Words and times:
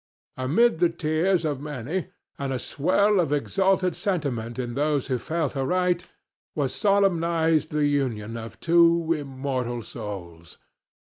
Amid 0.35 0.79
the 0.79 0.89
tears 0.89 1.45
of 1.45 1.61
many 1.61 2.07
and 2.39 2.51
a 2.51 2.57
swell 2.57 3.19
of 3.19 3.31
exalted 3.31 3.95
sentiment 3.95 4.57
in 4.57 4.73
those 4.73 5.05
who 5.05 5.19
felt 5.19 5.55
aright 5.55 6.07
was 6.55 6.73
solemnized 6.73 7.69
the 7.69 7.85
union 7.85 8.35
of 8.35 8.59
two 8.59 9.13
immortal 9.15 9.83
souls. 9.83 10.57